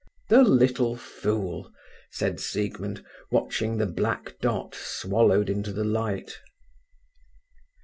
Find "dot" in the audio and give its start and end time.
4.39-4.73